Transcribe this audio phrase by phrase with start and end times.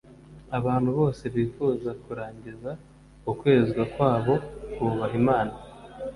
[0.57, 2.71] Abantu bose bifuza kurangiza
[3.31, 4.33] ukwezwa kwabo
[4.77, 5.53] bubaha Imana,